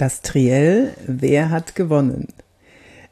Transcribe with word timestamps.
Das 0.00 0.22
Triell, 0.22 0.94
wer 1.06 1.50
hat 1.50 1.74
gewonnen? 1.74 2.28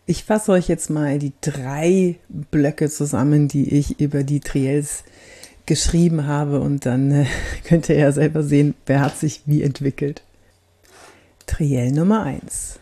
Ich 0.06 0.24
fasse 0.24 0.52
euch 0.52 0.68
jetzt 0.68 0.88
mal 0.88 1.18
die 1.18 1.34
drei 1.42 2.16
Blöcke 2.30 2.88
zusammen, 2.88 3.46
die 3.46 3.74
ich 3.74 4.00
über 4.00 4.22
die 4.22 4.40
Triels 4.40 5.04
geschrieben 5.66 6.26
habe 6.26 6.60
und 6.60 6.86
dann 6.86 7.10
äh, 7.10 7.26
könnt 7.64 7.90
ihr 7.90 7.98
ja 7.98 8.10
selber 8.10 8.42
sehen, 8.42 8.74
wer 8.86 9.00
hat 9.02 9.18
sich 9.18 9.42
wie 9.44 9.62
entwickelt. 9.62 10.22
Triell 11.46 11.92
Nummer 11.92 12.22
1. 12.22 12.80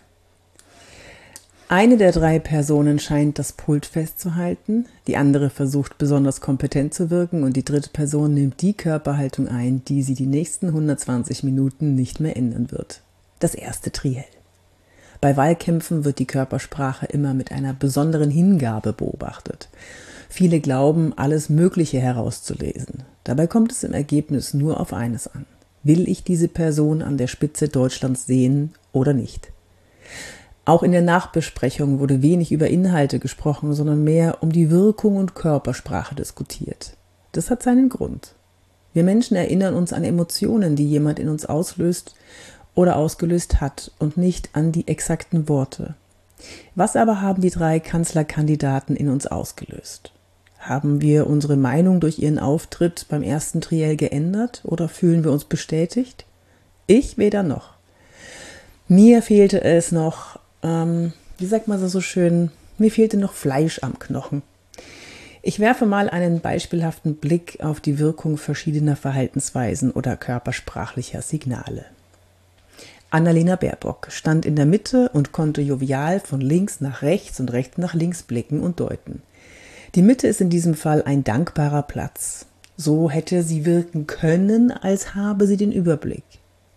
Eine 1.68 1.96
der 1.96 2.12
drei 2.12 2.38
Personen 2.38 3.00
scheint 3.00 3.40
das 3.40 3.54
Pult 3.54 3.86
festzuhalten, 3.86 4.86
die 5.08 5.16
andere 5.16 5.50
versucht 5.50 5.98
besonders 5.98 6.40
kompetent 6.40 6.94
zu 6.94 7.10
wirken 7.10 7.42
und 7.42 7.56
die 7.56 7.64
dritte 7.64 7.90
Person 7.90 8.34
nimmt 8.34 8.62
die 8.62 8.74
Körperhaltung 8.74 9.48
ein, 9.48 9.84
die 9.84 10.04
sie 10.04 10.14
die 10.14 10.26
nächsten 10.26 10.68
120 10.68 11.42
Minuten 11.42 11.96
nicht 11.96 12.20
mehr 12.20 12.36
ändern 12.36 12.70
wird. 12.70 13.02
Das 13.38 13.54
erste 13.54 13.92
Triell. 13.92 14.24
Bei 15.20 15.36
Wahlkämpfen 15.36 16.04
wird 16.04 16.18
die 16.18 16.26
Körpersprache 16.26 17.06
immer 17.06 17.34
mit 17.34 17.52
einer 17.52 17.74
besonderen 17.74 18.30
Hingabe 18.30 18.92
beobachtet. 18.92 19.68
Viele 20.28 20.60
glauben, 20.60 21.12
alles 21.16 21.48
Mögliche 21.48 22.00
herauszulesen. 22.00 23.04
Dabei 23.24 23.46
kommt 23.46 23.72
es 23.72 23.84
im 23.84 23.92
Ergebnis 23.92 24.54
nur 24.54 24.80
auf 24.80 24.92
eines 24.92 25.28
an. 25.28 25.46
Will 25.82 26.08
ich 26.08 26.24
diese 26.24 26.48
Person 26.48 27.02
an 27.02 27.16
der 27.18 27.26
Spitze 27.26 27.68
Deutschlands 27.68 28.26
sehen 28.26 28.72
oder 28.92 29.12
nicht? 29.12 29.52
Auch 30.64 30.82
in 30.82 30.92
der 30.92 31.02
Nachbesprechung 31.02 32.00
wurde 32.00 32.22
wenig 32.22 32.52
über 32.52 32.68
Inhalte 32.68 33.18
gesprochen, 33.18 33.72
sondern 33.72 34.02
mehr 34.02 34.42
um 34.42 34.50
die 34.50 34.70
Wirkung 34.70 35.16
und 35.16 35.34
Körpersprache 35.34 36.14
diskutiert. 36.14 36.96
Das 37.32 37.50
hat 37.50 37.62
seinen 37.62 37.88
Grund. 37.88 38.34
Wir 38.92 39.04
Menschen 39.04 39.36
erinnern 39.36 39.74
uns 39.74 39.92
an 39.92 40.04
Emotionen, 40.04 40.74
die 40.74 40.88
jemand 40.88 41.18
in 41.18 41.28
uns 41.28 41.44
auslöst 41.44 42.14
oder 42.76 42.94
ausgelöst 42.94 43.60
hat 43.60 43.90
und 43.98 44.16
nicht 44.16 44.50
an 44.52 44.70
die 44.70 44.86
exakten 44.86 45.48
Worte. 45.48 45.94
Was 46.76 46.94
aber 46.94 47.20
haben 47.20 47.42
die 47.42 47.50
drei 47.50 47.80
Kanzlerkandidaten 47.80 48.94
in 48.94 49.08
uns 49.08 49.26
ausgelöst? 49.26 50.12
Haben 50.60 51.00
wir 51.00 51.26
unsere 51.26 51.56
Meinung 51.56 51.98
durch 51.98 52.20
ihren 52.20 52.38
Auftritt 52.38 53.06
beim 53.08 53.24
ersten 53.24 53.60
Triell 53.60 53.96
geändert 53.96 54.62
oder 54.62 54.88
fühlen 54.88 55.24
wir 55.24 55.32
uns 55.32 55.44
bestätigt? 55.44 56.24
Ich 56.86 57.18
weder 57.18 57.42
noch. 57.42 57.70
Mir 58.86 59.22
fehlte 59.22 59.62
es 59.62 59.90
noch 59.90 60.38
ähm, 60.62 61.12
wie 61.38 61.46
sagt 61.46 61.68
man 61.68 61.86
so 61.86 62.00
schön, 62.00 62.50
mir 62.78 62.90
fehlte 62.90 63.16
noch 63.16 63.32
Fleisch 63.32 63.80
am 63.82 63.98
Knochen. 63.98 64.42
Ich 65.42 65.60
werfe 65.60 65.86
mal 65.86 66.10
einen 66.10 66.40
beispielhaften 66.40 67.16
Blick 67.16 67.58
auf 67.60 67.80
die 67.80 67.98
Wirkung 67.98 68.36
verschiedener 68.36 68.96
Verhaltensweisen 68.96 69.92
oder 69.92 70.16
körpersprachlicher 70.16 71.22
Signale. 71.22 71.84
Annalena 73.10 73.56
Baerbock 73.56 74.08
stand 74.10 74.44
in 74.44 74.56
der 74.56 74.66
Mitte 74.66 75.10
und 75.12 75.32
konnte 75.32 75.62
jovial 75.62 76.20
von 76.20 76.40
links 76.40 76.80
nach 76.80 77.02
rechts 77.02 77.40
und 77.40 77.52
rechts 77.52 77.78
nach 77.78 77.94
links 77.94 78.22
blicken 78.22 78.60
und 78.60 78.80
deuten. 78.80 79.22
Die 79.94 80.02
Mitte 80.02 80.26
ist 80.26 80.40
in 80.40 80.50
diesem 80.50 80.74
Fall 80.74 81.02
ein 81.02 81.24
dankbarer 81.24 81.82
Platz. 81.82 82.46
So 82.76 83.08
hätte 83.08 83.42
sie 83.42 83.64
wirken 83.64 84.06
können, 84.06 84.70
als 84.70 85.14
habe 85.14 85.46
sie 85.46 85.56
den 85.56 85.72
Überblick. 85.72 86.24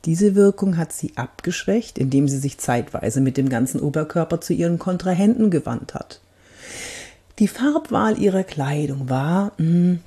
Diese 0.06 0.36
Wirkung 0.36 0.78
hat 0.78 0.94
sie 0.94 1.12
abgeschwächt, 1.18 1.98
indem 1.98 2.30
sie 2.30 2.38
sich 2.38 2.58
zeitweise 2.58 3.20
mit 3.20 3.36
dem 3.36 3.50
ganzen 3.50 3.82
Oberkörper 3.82 4.40
zu 4.40 4.54
ihren 4.54 4.80
Kontrahenten 4.80 5.50
gewandt 5.50 5.94
hat. 5.94 6.22
Die 7.40 7.50
Farbwahl 7.50 8.18
ihrer 8.18 8.44
Kleidung 8.44 9.10
war, 9.10 9.52
hm, 9.58 10.00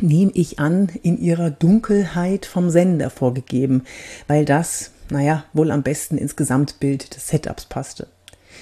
nehme 0.00 0.32
ich 0.34 0.58
an, 0.58 0.88
in 1.02 1.18
ihrer 1.18 1.50
Dunkelheit 1.50 2.46
vom 2.46 2.70
Sender 2.70 3.10
vorgegeben, 3.10 3.82
weil 4.28 4.44
das, 4.44 4.92
naja, 5.12 5.44
wohl 5.52 5.70
am 5.70 5.82
besten 5.82 6.18
ins 6.18 6.36
Gesamtbild 6.36 7.14
des 7.14 7.28
Setups 7.28 7.66
passte. 7.66 8.08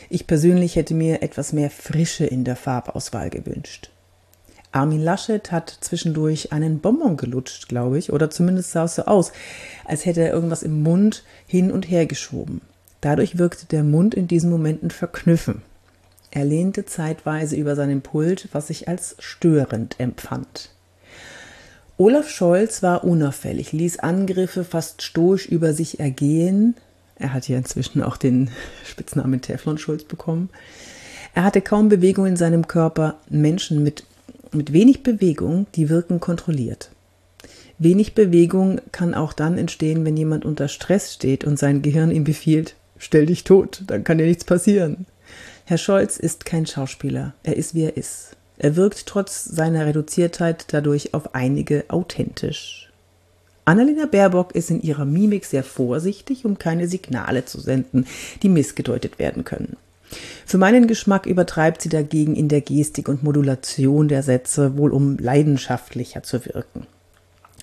Ich 0.09 0.27
persönlich 0.27 0.77
hätte 0.77 0.95
mir 0.95 1.23
etwas 1.23 1.53
mehr 1.53 1.70
Frische 1.70 2.27
in 2.27 2.45
der 2.45 2.56
Farbauswahl 2.56 3.31
gewünscht. 3.31 3.91
Armin 4.73 5.03
Laschet 5.03 5.50
hat 5.50 5.78
zwischendurch 5.81 6.53
einen 6.53 6.78
Bonbon 6.78 7.16
gelutscht, 7.16 7.69
glaube 7.69 7.99
ich, 7.99 8.12
oder 8.12 8.31
zumindest 8.31 8.71
sah 8.71 8.84
es 8.84 8.94
so 8.94 9.05
aus, 9.06 9.33
als 9.84 10.06
hätte 10.06 10.21
er 10.21 10.33
irgendwas 10.33 10.62
im 10.62 10.83
Mund 10.83 11.25
hin 11.47 11.72
und 11.72 11.91
her 11.91 12.06
geschoben. 12.06 12.61
Dadurch 13.00 13.38
wirkte 13.38 13.67
der 13.67 13.82
Mund 13.82 14.15
in 14.15 14.28
diesen 14.28 14.50
Momenten 14.50 14.91
verknüffen. 14.91 15.62
Er 16.31 16.44
lehnte 16.44 16.84
zeitweise 16.84 17.56
über 17.56 17.75
seinen 17.75 18.03
Pult, 18.03 18.49
was 18.53 18.71
ich 18.71 18.87
als 18.87 19.17
störend 19.19 19.99
empfand. 19.99 20.71
Olaf 22.00 22.31
Scholz 22.31 22.83
war 22.83 23.05
unauffällig, 23.05 23.72
ließ 23.72 23.99
Angriffe 23.99 24.65
fast 24.65 25.03
stoisch 25.03 25.44
über 25.44 25.75
sich 25.75 26.00
ergehen. 26.00 26.75
Er 27.16 27.34
hat 27.34 27.47
ja 27.47 27.59
inzwischen 27.59 28.03
auch 28.03 28.16
den 28.16 28.49
Spitznamen 28.87 29.43
Teflon 29.43 29.77
Schulz 29.77 30.05
bekommen. 30.05 30.49
Er 31.34 31.44
hatte 31.44 31.61
kaum 31.61 31.91
Bewegung 31.91 32.25
in 32.25 32.38
seinem 32.38 32.66
Körper. 32.66 33.19
Menschen 33.28 33.83
mit 33.83 34.05
mit 34.50 34.72
wenig 34.72 35.03
Bewegung, 35.03 35.66
die 35.75 35.91
wirken 35.91 36.21
kontrolliert. 36.21 36.91
Wenig 37.78 38.15
Bewegung 38.15 38.81
kann 38.93 39.12
auch 39.12 39.34
dann 39.34 39.59
entstehen, 39.59 40.06
wenn 40.06 40.17
jemand 40.17 40.47
unter 40.47 40.69
Stress 40.69 41.12
steht 41.12 41.44
und 41.44 41.59
sein 41.59 41.82
Gehirn 41.82 42.12
ihm 42.12 42.25
befiehlt, 42.25 42.77
stell 42.97 43.27
dich 43.27 43.44
tot, 43.44 43.82
dann 43.88 44.05
kann 44.05 44.17
dir 44.17 44.27
nichts 44.27 44.44
passieren. 44.44 45.05
Herr 45.67 45.77
Scholz 45.77 46.17
ist 46.17 46.47
kein 46.47 46.65
Schauspieler, 46.65 47.34
er 47.43 47.56
ist 47.56 47.75
wie 47.75 47.82
er 47.82 47.99
ist. 47.99 48.37
Er 48.62 48.76
wirkt 48.76 49.06
trotz 49.06 49.44
seiner 49.44 49.87
Reduziertheit 49.87 50.66
dadurch 50.69 51.15
auf 51.15 51.34
einige 51.34 51.84
authentisch. 51.88 52.91
Annalena 53.65 54.04
Baerbock 54.04 54.54
ist 54.54 54.71
in 54.71 54.82
ihrer 54.82 55.06
Mimik 55.06 55.47
sehr 55.47 55.65
vorsichtig, 55.65 56.44
um 56.44 56.59
keine 56.59 56.87
Signale 56.87 57.47
zu 57.47 57.59
senden, 57.59 58.06
die 58.43 58.50
missgedeutet 58.50 59.19
werden 59.19 59.44
können. 59.44 59.78
Für 60.44 60.59
meinen 60.59 60.88
Geschmack 60.88 61.25
übertreibt 61.25 61.81
sie 61.81 61.88
dagegen 61.88 62.37
in 62.37 62.49
der 62.49 62.60
Gestik 62.60 63.09
und 63.09 63.22
Modulation 63.22 64.09
der 64.09 64.22
Sätze, 64.22 64.76
wohl 64.76 64.93
um 64.93 65.16
leidenschaftlicher 65.16 66.22
zu 66.22 66.44
wirken. 66.44 66.87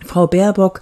Frau 0.03 0.25
Baerbock 0.25 0.81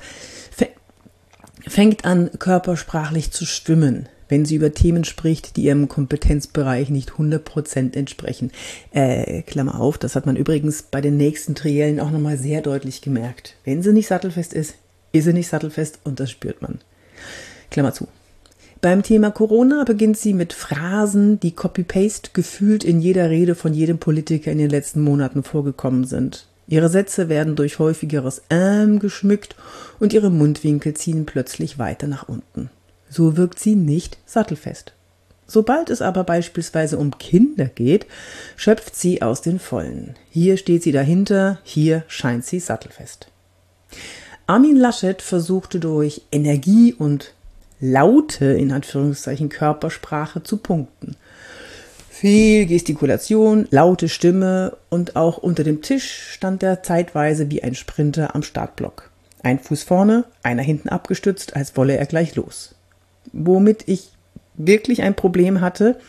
fängt 1.67 2.05
an, 2.05 2.29
körpersprachlich 2.39 3.31
zu 3.31 3.45
schwimmen, 3.45 4.07
wenn 4.29 4.45
sie 4.45 4.55
über 4.55 4.73
Themen 4.73 5.03
spricht, 5.03 5.55
die 5.55 5.63
ihrem 5.63 5.87
Kompetenzbereich 5.87 6.89
nicht 6.89 7.11
100% 7.11 7.95
entsprechen. 7.95 8.51
Äh, 8.91 9.41
Klammer 9.43 9.79
auf, 9.79 9.97
das 9.97 10.15
hat 10.15 10.25
man 10.25 10.35
übrigens 10.35 10.83
bei 10.83 11.01
den 11.01 11.17
nächsten 11.17 11.55
Triellen 11.55 11.99
auch 11.99 12.11
nochmal 12.11 12.37
sehr 12.37 12.61
deutlich 12.61 13.01
gemerkt. 13.01 13.55
Wenn 13.63 13.81
sie 13.81 13.93
nicht 13.93 14.07
sattelfest 14.07 14.53
ist, 14.53 14.75
ist 15.11 15.25
sie 15.25 15.33
nicht 15.33 15.47
sattelfest 15.47 15.99
und 16.03 16.19
das 16.19 16.31
spürt 16.31 16.61
man. 16.61 16.79
Klammer 17.71 17.93
zu. 17.93 18.07
Beim 18.81 19.01
Thema 19.01 19.31
Corona 19.31 19.83
beginnt 19.83 20.17
sie 20.17 20.33
mit 20.33 20.53
Phrasen, 20.53 21.39
die 21.39 21.51
copy-paste 21.51 22.31
gefühlt 22.33 22.83
in 22.83 22.99
jeder 22.99 23.29
Rede 23.29 23.55
von 23.55 23.73
jedem 23.73 23.97
Politiker 23.97 24.51
in 24.51 24.59
den 24.59 24.69
letzten 24.69 25.01
Monaten 25.01 25.43
vorgekommen 25.43 26.03
sind. 26.05 26.47
Ihre 26.67 26.89
Sätze 26.89 27.29
werden 27.29 27.55
durch 27.55 27.79
häufigeres 27.79 28.41
Ähm 28.49 28.99
geschmückt 28.99 29.55
und 29.99 30.13
ihre 30.13 30.29
Mundwinkel 30.29 30.93
ziehen 30.93 31.25
plötzlich 31.25 31.79
weiter 31.79 32.07
nach 32.07 32.27
unten. 32.27 32.69
So 33.09 33.38
wirkt 33.38 33.59
sie 33.59 33.75
nicht 33.75 34.17
sattelfest. 34.25 34.93
Sobald 35.47 35.89
es 35.89 36.01
aber 36.01 36.23
beispielsweise 36.23 36.97
um 36.97 37.17
Kinder 37.17 37.66
geht, 37.66 38.07
schöpft 38.55 38.95
sie 38.95 39.21
aus 39.21 39.41
den 39.41 39.59
Vollen. 39.59 40.16
Hier 40.31 40.57
steht 40.57 40.83
sie 40.83 40.91
dahinter, 40.91 41.59
hier 41.63 42.03
scheint 42.07 42.45
sie 42.45 42.59
sattelfest. 42.59 43.27
Armin 44.47 44.75
Laschet 44.75 45.21
versuchte 45.21 45.79
durch 45.79 46.23
Energie 46.31 46.93
und 46.93 47.33
laute, 47.79 48.45
in 48.45 48.71
Anführungszeichen, 48.71 49.49
Körpersprache 49.49 50.43
zu 50.43 50.57
punkten. 50.57 51.16
Viel 52.09 52.66
Gestikulation, 52.66 53.67
laute 53.72 54.07
Stimme 54.07 54.77
und 54.89 55.16
auch 55.16 55.37
unter 55.37 55.63
dem 55.63 55.81
Tisch 55.81 56.29
stand 56.31 56.63
er 56.63 56.81
zeitweise 56.81 57.51
wie 57.51 57.61
ein 57.61 57.75
Sprinter 57.75 58.35
am 58.35 58.43
Startblock. 58.43 59.09
Ein 59.43 59.59
Fuß 59.59 59.83
vorne, 59.83 60.23
einer 60.41 60.63
hinten 60.63 60.89
abgestützt, 60.89 61.55
als 61.55 61.75
wolle 61.75 61.97
er 61.97 62.05
gleich 62.05 62.35
los. 62.35 62.74
Womit 63.33 63.83
ich 63.87 64.09
wirklich 64.55 65.01
ein 65.01 65.16
Problem 65.16 65.61
hatte 65.61 65.99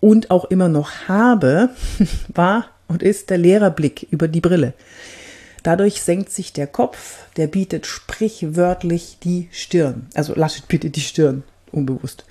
und 0.00 0.30
auch 0.30 0.46
immer 0.46 0.68
noch 0.68 1.08
habe, 1.08 1.70
war 2.34 2.66
und 2.88 3.02
ist 3.02 3.30
der 3.30 3.38
Lehrerblick 3.38 4.06
über 4.10 4.28
die 4.28 4.40
Brille. 4.40 4.74
Dadurch 5.62 6.02
senkt 6.02 6.30
sich 6.30 6.52
der 6.52 6.66
Kopf, 6.66 7.26
der 7.36 7.46
bietet 7.46 7.86
sprichwörtlich 7.86 9.18
die 9.22 9.48
Stirn. 9.52 10.08
Also 10.14 10.34
Laschet 10.34 10.66
bietet 10.66 10.96
die 10.96 11.00
Stirn, 11.00 11.44
unbewusst. 11.70 12.24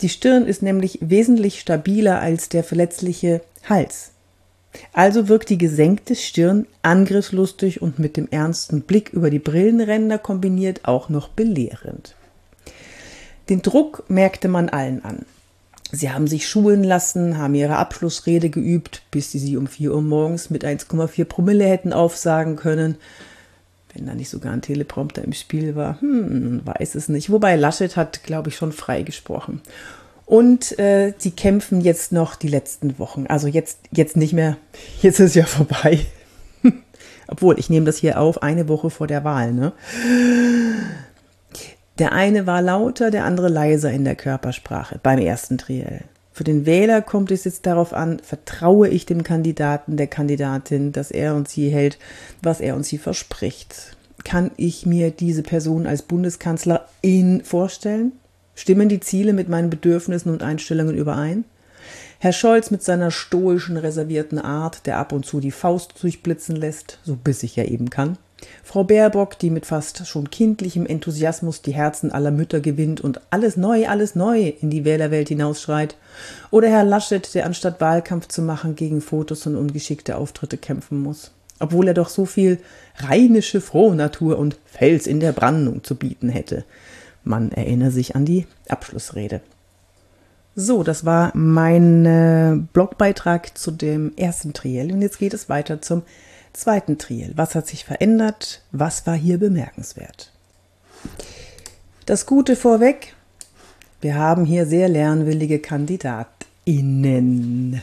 Die 0.00 0.08
Stirn 0.08 0.46
ist 0.46 0.62
nämlich 0.62 0.98
wesentlich 1.00 1.60
stabiler 1.60 2.20
als 2.20 2.48
der 2.48 2.64
verletzliche 2.64 3.40
Hals. 3.68 4.10
Also 4.92 5.28
wirkt 5.28 5.48
die 5.48 5.58
gesenkte 5.58 6.14
Stirn 6.14 6.66
angriffslustig 6.82 7.80
und 7.80 7.98
mit 7.98 8.16
dem 8.16 8.28
ernsten 8.30 8.82
Blick 8.82 9.10
über 9.10 9.30
die 9.30 9.38
Brillenränder 9.38 10.18
kombiniert 10.18 10.84
auch 10.84 11.08
noch 11.08 11.28
belehrend. 11.28 12.14
Den 13.48 13.62
Druck 13.62 14.04
merkte 14.08 14.48
man 14.48 14.68
allen 14.68 15.04
an. 15.04 15.24
Sie 15.92 16.10
haben 16.10 16.26
sich 16.26 16.48
schulen 16.48 16.82
lassen, 16.82 17.38
haben 17.38 17.54
ihre 17.54 17.76
Abschlussrede 17.76 18.50
geübt, 18.50 19.02
bis 19.10 19.30
sie 19.30 19.38
sie 19.38 19.56
um 19.56 19.66
4 19.66 19.94
Uhr 19.94 20.02
morgens 20.02 20.50
mit 20.50 20.64
1,4 20.64 21.24
Promille 21.24 21.64
hätten 21.64 21.92
aufsagen 21.92 22.56
können. 22.56 22.96
Wenn 23.94 24.06
da 24.06 24.14
nicht 24.14 24.28
sogar 24.28 24.52
ein 24.52 24.62
Teleprompter 24.62 25.22
im 25.22 25.32
Spiel 25.32 25.76
war, 25.76 26.00
hm, 26.00 26.60
weiß 26.64 26.96
es 26.96 27.08
nicht. 27.08 27.30
Wobei 27.30 27.56
Laschet 27.56 27.96
hat, 27.96 28.24
glaube 28.24 28.50
ich, 28.50 28.56
schon 28.56 28.72
freigesprochen. 28.72 29.62
Und 30.26 30.76
äh, 30.80 31.14
sie 31.18 31.30
kämpfen 31.30 31.80
jetzt 31.80 32.10
noch 32.10 32.34
die 32.34 32.48
letzten 32.48 32.98
Wochen. 32.98 33.26
Also 33.28 33.46
jetzt, 33.46 33.78
jetzt 33.92 34.16
nicht 34.16 34.32
mehr, 34.32 34.56
jetzt 35.02 35.20
ist 35.20 35.36
ja 35.36 35.46
vorbei. 35.46 36.00
Obwohl, 37.28 37.58
ich 37.60 37.70
nehme 37.70 37.86
das 37.86 37.96
hier 37.98 38.20
auf, 38.20 38.42
eine 38.42 38.68
Woche 38.68 38.90
vor 38.90 39.06
der 39.06 39.22
Wahl. 39.22 39.52
Ne? 39.52 39.72
Der 41.98 42.12
eine 42.12 42.46
war 42.46 42.60
lauter, 42.60 43.10
der 43.10 43.24
andere 43.24 43.48
leiser 43.48 43.90
in 43.90 44.04
der 44.04 44.16
Körpersprache 44.16 45.00
beim 45.02 45.18
ersten 45.18 45.56
Triell. 45.56 46.04
Für 46.30 46.44
den 46.44 46.66
Wähler 46.66 47.00
kommt 47.00 47.30
es 47.30 47.44
jetzt 47.44 47.64
darauf 47.64 47.94
an, 47.94 48.18
vertraue 48.18 48.88
ich 48.88 49.06
dem 49.06 49.22
Kandidaten, 49.22 49.96
der 49.96 50.06
Kandidatin, 50.06 50.92
dass 50.92 51.10
er 51.10 51.34
uns 51.34 51.52
hier 51.52 51.70
hält, 51.70 51.98
was 52.42 52.60
er 52.60 52.76
uns 52.76 52.88
hier 52.88 53.00
verspricht. 53.00 53.96
Kann 54.22 54.50
ich 54.58 54.84
mir 54.84 55.10
diese 55.10 55.42
Person 55.42 55.86
als 55.86 56.02
Bundeskanzlerin 56.02 57.42
vorstellen? 57.42 58.12
Stimmen 58.54 58.90
die 58.90 59.00
Ziele 59.00 59.32
mit 59.32 59.48
meinen 59.48 59.70
Bedürfnissen 59.70 60.30
und 60.30 60.42
Einstellungen 60.42 60.94
überein? 60.94 61.44
Herr 62.18 62.32
Scholz 62.32 62.70
mit 62.70 62.82
seiner 62.82 63.10
stoischen, 63.10 63.78
reservierten 63.78 64.38
Art, 64.38 64.86
der 64.86 64.98
ab 64.98 65.12
und 65.12 65.24
zu 65.24 65.40
die 65.40 65.50
Faust 65.50 65.94
durchblitzen 66.02 66.56
lässt, 66.56 66.98
so 67.04 67.16
bissig 67.16 67.56
er 67.56 67.68
eben 67.68 67.88
kann. 67.88 68.18
Frau 68.62 68.84
Baerbock, 68.84 69.38
die 69.38 69.50
mit 69.50 69.66
fast 69.66 70.06
schon 70.06 70.30
kindlichem 70.30 70.86
Enthusiasmus 70.86 71.62
die 71.62 71.74
Herzen 71.74 72.12
aller 72.12 72.30
Mütter 72.30 72.60
gewinnt 72.60 73.00
und 73.00 73.20
alles 73.30 73.56
neu, 73.56 73.86
alles 73.88 74.14
neu 74.14 74.52
in 74.60 74.70
die 74.70 74.84
Wählerwelt 74.84 75.28
hinausschreit. 75.28 75.96
Oder 76.50 76.68
Herr 76.68 76.84
Laschet, 76.84 77.34
der 77.34 77.46
anstatt 77.46 77.80
Wahlkampf 77.80 78.28
zu 78.28 78.42
machen 78.42 78.76
gegen 78.76 79.00
Fotos 79.00 79.46
und 79.46 79.56
ungeschickte 79.56 80.16
Auftritte 80.16 80.56
kämpfen 80.56 81.00
muss. 81.00 81.32
Obwohl 81.58 81.88
er 81.88 81.94
doch 81.94 82.08
so 82.08 82.26
viel 82.26 82.58
rheinische 82.98 83.60
Frohnatur 83.60 84.38
und 84.38 84.58
Fels 84.66 85.06
in 85.06 85.20
der 85.20 85.32
Brandung 85.32 85.84
zu 85.84 85.94
bieten 85.94 86.28
hätte. 86.28 86.64
Man 87.24 87.50
erinnere 87.50 87.90
sich 87.90 88.14
an 88.14 88.24
die 88.24 88.46
Abschlussrede. 88.68 89.40
So, 90.58 90.82
das 90.82 91.04
war 91.04 91.32
mein 91.34 92.06
äh, 92.06 92.56
Blogbeitrag 92.72 93.58
zu 93.58 93.70
dem 93.70 94.16
ersten 94.16 94.54
Triell 94.54 94.90
und 94.90 95.02
jetzt 95.02 95.18
geht 95.18 95.34
es 95.34 95.50
weiter 95.50 95.82
zum 95.82 96.02
zweiten 96.56 96.98
Triel. 96.98 97.32
Was 97.36 97.54
hat 97.54 97.66
sich 97.66 97.84
verändert? 97.84 98.62
Was 98.72 99.06
war 99.06 99.14
hier 99.14 99.38
bemerkenswert? 99.38 100.32
Das 102.06 102.26
Gute 102.26 102.56
vorweg. 102.56 103.14
Wir 104.00 104.16
haben 104.16 104.44
hier 104.44 104.66
sehr 104.66 104.88
lernwillige 104.88 105.58
KandidatInnen. 105.58 107.82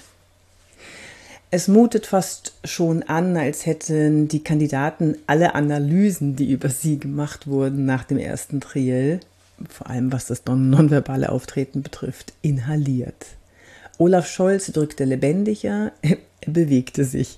Es 1.52 1.68
mutet 1.68 2.08
fast 2.08 2.54
schon 2.64 3.04
an, 3.04 3.38
als 3.38 3.68
hätten 3.68 4.28
die 4.28 4.44
Kandidaten 4.44 5.18
alle 5.28 5.54
Analysen, 5.54 6.36
die 6.36 6.52
über 6.52 6.70
sie 6.70 6.98
gemacht 6.98 7.46
wurden 7.46 7.86
nach 7.86 8.06
dem 8.06 8.18
ersten 8.18 8.60
Triel, 8.60 9.20
vor 9.70 9.88
allem 9.88 10.12
was 10.12 10.26
das 10.26 10.44
nonverbale 10.46 11.30
Auftreten 11.30 11.84
betrifft, 11.84 12.34
inhaliert. 12.42 13.28
Olaf 14.00 14.28
Scholz 14.28 14.72
drückte 14.72 15.06
lebendiger, 15.06 15.92
er 16.02 16.18
bewegte 16.52 17.06
sich. 17.06 17.38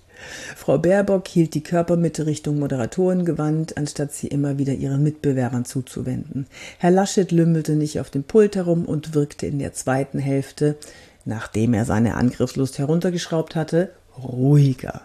Frau 0.56 0.78
Baerbock 0.78 1.28
hielt 1.28 1.54
die 1.54 1.64
Körpermitte 1.64 2.26
Richtung 2.26 2.60
Moderatoren 2.60 3.26
gewandt, 3.26 3.78
anstatt 3.78 4.14
sie 4.14 4.28
immer 4.28 4.58
wieder 4.58 4.74
ihren 4.74 5.04
Mitbewerbern 5.04 5.66
zuzuwenden. 5.66 6.48
Herr 6.78 6.92
Laschet 6.92 7.32
lümmelte 7.32 7.74
nicht 7.74 8.00
auf 8.00 8.10
dem 8.10 8.24
Pult 8.24 8.56
herum 8.56 8.86
und 8.86 9.14
wirkte 9.14 9.46
in 9.46 9.60
der 9.60 9.74
zweiten 9.74 10.20
Hälfte, 10.20 10.78
nachdem 11.26 11.74
er 11.74 11.86
seine 11.86 12.16
Angriffslust 12.16 12.78
heruntergeschraubt 12.78 13.56
hatte, 13.56 13.92
ruhiger. 14.18 15.02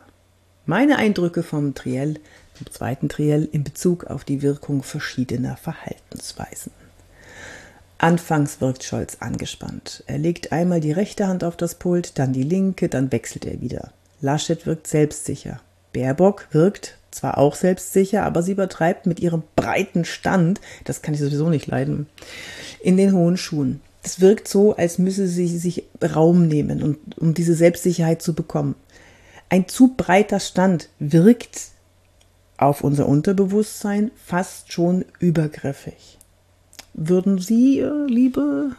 Meine 0.67 0.99
Eindrücke 0.99 1.43
vom 1.43 1.75
Triell, 1.75 2.15
vom 2.55 2.71
zweiten 2.71 3.09
Triell 3.09 3.49
in 3.51 3.65
Bezug 3.65 4.05
auf 4.05 4.25
die 4.25 4.43
Wirkung 4.43 4.83
verschiedener 4.83 5.57
Verhaltensweisen. 5.57 6.73
Anfangs 7.99 8.61
wirkt 8.61 8.85
Scholz 8.85 9.19
angespannt. 9.21 10.05
Er 10.07 10.17
legt 10.17 10.53
einmal 10.53 10.81
die 10.81 10.93
rechte 10.93 11.27
Hand 11.27 11.45
auf 11.45 11.57
das 11.57 11.75
Pult, 11.75 12.19
dann 12.19 12.33
die 12.33 12.43
linke, 12.43 12.89
dann 12.89 13.13
wechselt 13.13 13.45
er 13.45 13.61
wieder. 13.61 13.93
Laschet 14.21 14.67
wirkt 14.67 14.87
selbstsicher. 14.87 15.61
Baerbock 15.93 16.49
wirkt 16.53 16.97
zwar 17.11 17.39
auch 17.39 17.55
selbstsicher, 17.55 18.23
aber 18.23 18.43
sie 18.43 18.53
übertreibt 18.53 19.07
mit 19.07 19.21
ihrem 19.21 19.43
breiten 19.57 20.05
Stand, 20.05 20.61
das 20.85 21.03
kann 21.03 21.15
ich 21.15 21.21
sowieso 21.21 21.49
nicht 21.49 21.67
leiden, 21.67 22.07
in 22.83 22.97
den 22.97 23.13
hohen 23.13 23.37
Schuhen. 23.37 23.81
Es 24.03 24.21
wirkt 24.21 24.49
so, 24.49 24.77
als 24.77 24.99
müsse 24.99 25.27
sie 25.27 25.47
sich 25.47 25.85
Raum 26.03 26.47
nehmen, 26.47 26.83
und, 26.83 27.19
um 27.19 27.35
diese 27.35 27.55
Selbstsicherheit 27.55 28.23
zu 28.23 28.35
bekommen. 28.35 28.75
Ein 29.49 29.69
zu 29.69 29.95
breiter 29.97 30.41
Stand 30.41 30.89
wirkt 30.99 31.71
auf 32.57 32.85
unser 32.85 33.09
Unterbewusstsein 33.09 34.11
fast 34.25 34.73
schon 34.73 35.05
übergriffig. 35.19 36.19
Würden 36.95 37.39
Sie, 37.39 37.81
äh, 37.81 38.07
liebe 38.07 38.73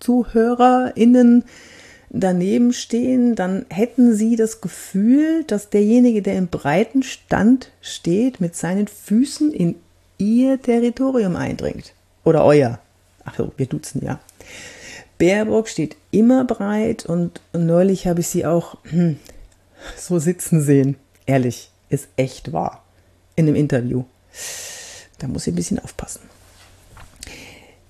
ZuhörerInnen, 0.00 1.44
daneben 2.12 2.72
stehen, 2.72 3.34
dann 3.34 3.64
hätten 3.70 4.14
sie 4.14 4.36
das 4.36 4.60
Gefühl, 4.60 5.44
dass 5.44 5.70
derjenige, 5.70 6.22
der 6.22 6.36
im 6.36 6.48
breiten 6.48 7.02
Stand 7.02 7.70
steht, 7.80 8.40
mit 8.40 8.54
seinen 8.54 8.86
Füßen 8.86 9.52
in 9.52 9.76
ihr 10.18 10.60
Territorium 10.60 11.36
eindringt. 11.36 11.94
Oder 12.24 12.44
euer. 12.44 12.78
Ach 13.24 13.36
so, 13.36 13.52
wir 13.56 13.66
duzen 13.66 14.04
ja. 14.04 14.20
Baerbock 15.18 15.68
steht 15.68 15.96
immer 16.10 16.44
breit 16.44 17.06
und 17.06 17.40
neulich 17.52 18.06
habe 18.06 18.20
ich 18.20 18.28
sie 18.28 18.44
auch 18.44 18.76
hm, 18.84 19.18
so 19.96 20.18
sitzen 20.18 20.60
sehen. 20.60 20.96
Ehrlich, 21.26 21.70
ist 21.88 22.08
echt 22.16 22.52
wahr. 22.52 22.84
In 23.36 23.46
einem 23.46 23.56
Interview. 23.56 24.04
Da 25.18 25.28
muss 25.28 25.46
ich 25.46 25.52
ein 25.52 25.56
bisschen 25.56 25.78
aufpassen. 25.78 26.20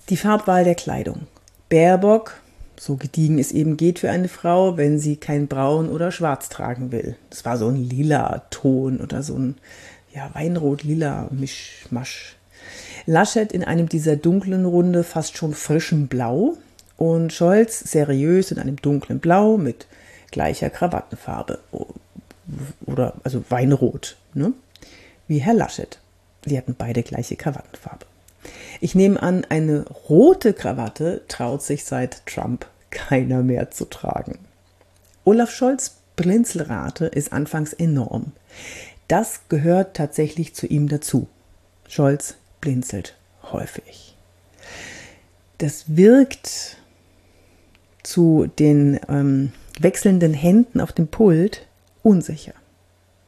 Die 0.09 0.17
Farbwahl 0.17 0.63
der 0.63 0.75
Kleidung. 0.75 1.27
Baerbock 1.69 2.35
so 2.79 2.95
gediegen 2.95 3.39
es 3.39 3.51
eben 3.51 3.77
geht 3.77 3.99
für 3.99 4.09
eine 4.09 4.27
Frau, 4.27 4.77
wenn 4.77 4.99
sie 4.99 5.15
kein 5.15 5.47
Braun 5.47 5.89
oder 5.89 6.11
Schwarz 6.11 6.49
tragen 6.49 6.91
will. 6.91 7.15
Das 7.29 7.45
war 7.45 7.57
so 7.57 7.67
ein 7.67 7.75
lila 7.75 8.43
Ton 8.49 8.99
oder 8.99 9.23
so 9.23 9.35
ein 9.37 9.55
ja, 10.13 10.29
Weinrot-lila 10.33 11.29
Mischmasch. 11.31 12.35
Laschet 13.05 13.51
in 13.51 13.63
einem 13.63 13.89
dieser 13.89 14.15
dunklen 14.15 14.65
Runde 14.65 15.03
fast 15.03 15.37
schon 15.37 15.53
frischem 15.53 16.07
Blau 16.07 16.57
und 16.97 17.33
Scholz 17.33 17.79
seriös 17.79 18.51
in 18.51 18.59
einem 18.59 18.77
dunklen 18.77 19.19
Blau 19.19 19.57
mit 19.57 19.87
gleicher 20.31 20.69
Krawattenfarbe 20.69 21.59
oder 22.85 23.13
also 23.23 23.43
Weinrot, 23.49 24.17
ne? 24.33 24.53
wie 25.27 25.39
Herr 25.39 25.53
Laschet. 25.53 25.99
Sie 26.45 26.57
hatten 26.57 26.75
beide 26.77 27.03
gleiche 27.03 27.35
Krawattenfarbe. 27.35 28.05
Ich 28.81 28.95
nehme 28.95 29.21
an, 29.21 29.45
eine 29.49 29.85
rote 30.09 30.53
Krawatte 30.53 31.21
traut 31.27 31.63
sich 31.63 31.85
seit 31.85 32.25
Trump 32.25 32.65
keiner 32.91 33.43
mehr 33.43 33.71
zu 33.71 33.85
tragen. 33.85 34.39
Olaf 35.25 35.51
Scholz 35.51 35.97
Blinzelrate 36.15 37.05
ist 37.05 37.33
anfangs 37.33 37.73
enorm. 37.73 38.33
Das 39.07 39.41
gehört 39.49 39.95
tatsächlich 39.95 40.53
zu 40.53 40.67
ihm 40.67 40.87
dazu. 40.87 41.27
Scholz 41.87 42.35
blinzelt 42.61 43.15
häufig. 43.51 44.15
Das 45.57 45.95
wirkt 45.95 46.77
zu 48.03 48.47
den 48.59 48.99
ähm, 49.07 49.53
wechselnden 49.79 50.33
Händen 50.33 50.81
auf 50.81 50.91
dem 50.91 51.07
Pult 51.07 51.65
unsicher. 52.01 52.53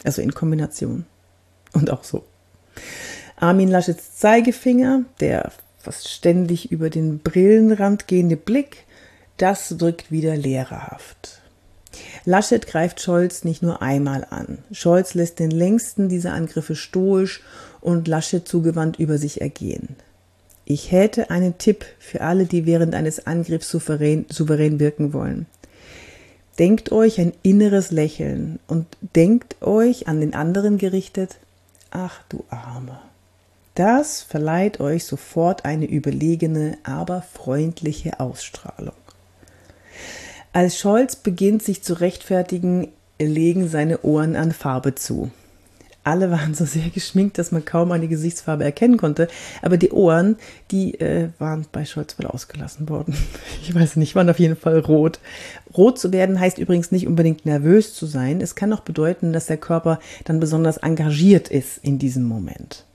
Also 0.04 0.22
in 0.22 0.34
Kombination. 0.34 1.06
Und 1.74 1.90
auch 1.90 2.04
so. 2.04 2.24
Armin 3.38 3.70
Laschets 3.70 4.16
Zeigefinger, 4.18 5.04
der 5.20 5.52
fast 5.78 6.10
ständig 6.10 6.72
über 6.72 6.90
den 6.90 7.20
Brillenrand 7.20 8.08
gehende 8.08 8.38
Blick, 8.38 8.86
das 9.38 9.80
wirkt 9.80 10.12
wieder 10.12 10.36
lehrerhaft. 10.38 11.42
Laschet 12.24 12.66
greift 12.66 13.02
Scholz 13.02 13.44
nicht 13.44 13.62
nur 13.62 13.82
einmal 13.82 14.26
an. 14.30 14.60
Scholz 14.72 15.14
lässt 15.14 15.40
den 15.40 15.52
längsten 15.52 16.10
dieser 16.10 16.34
Angriffe 16.34 16.76
stoisch 16.76 17.42
und 17.82 18.08
Laschet 18.08 18.48
zugewandt 18.48 19.00
über 19.00 19.18
sich 19.18 19.42
ergehen. 19.42 19.96
Ich 20.66 20.92
hätte 20.92 21.30
einen 21.30 21.58
Tipp 21.58 21.86
für 22.00 22.22
alle, 22.22 22.46
die 22.46 22.66
während 22.66 22.96
eines 22.96 23.28
Angriffs 23.28 23.70
souverän, 23.70 24.26
souverän 24.30 24.80
wirken 24.80 25.14
wollen. 25.14 25.46
Denkt 26.58 26.92
euch 26.92 27.20
ein 27.20 27.34
inneres 27.44 27.92
Lächeln 27.92 28.60
und 28.68 28.88
denkt 29.16 29.62
euch 29.62 30.08
an 30.08 30.22
den 30.22 30.34
anderen 30.34 30.78
gerichtet, 30.78 31.38
ach 31.92 32.22
du 32.30 32.44
Arme. 32.50 32.98
Das 33.76 34.22
verleiht 34.22 34.80
euch 34.80 35.04
sofort 35.04 35.66
eine 35.66 35.86
überlegene, 35.86 36.78
aber 36.84 37.22
freundliche 37.22 38.22
Ausstrahlung. 38.22 38.96
Als 40.54 40.80
Scholz 40.80 41.18
beginnt 41.18 41.62
sich 41.62 41.84
zu 41.84 42.00
rechtfertigen, 42.00 42.88
legen 43.20 43.68
seine 43.68 44.02
Ohren 44.04 44.38
an 44.38 44.54
Farbe 44.54 44.96
zu. 44.96 45.30
Alle 46.06 46.32
waren 46.32 46.54
so 46.54 46.64
sehr 46.64 46.90
geschminkt, 46.90 47.38
dass 47.38 47.52
man 47.52 47.66
kaum 47.66 47.92
eine 47.92 48.08
Gesichtsfarbe 48.08 48.64
erkennen 48.64 48.96
konnte. 48.96 49.28
Aber 49.62 49.76
die 49.76 49.92
Ohren, 49.92 50.38
die 50.72 50.98
äh, 51.02 51.30
waren 51.40 51.66
bei 51.72 51.84
Scholz 51.84 52.18
wohl 52.18 52.28
ausgelassen 52.28 52.88
worden. 52.88 53.18
Ich 53.62 53.74
weiß 53.74 53.96
nicht, 53.96 54.14
waren 54.14 54.30
auf 54.30 54.40
jeden 54.40 54.56
Fall 54.56 54.80
rot. 54.80 55.20
Rot 55.76 55.98
zu 55.98 56.14
werden 56.14 56.40
heißt 56.40 56.60
übrigens 56.60 56.92
nicht 56.92 57.08
unbedingt 57.08 57.46
nervös 57.48 57.96
zu 57.96 58.06
sein. 58.06 58.40
Es 58.40 58.54
kann 58.54 58.72
auch 58.72 58.82
bedeuten, 58.82 59.34
dass 59.34 59.48
der 59.48 59.58
Körper 59.58 60.00
dann 60.24 60.40
besonders 60.40 60.78
engagiert 60.78 61.50
ist 61.50 61.80
in 61.80 61.98
diesem 61.98 62.24
Moment. 62.24 62.86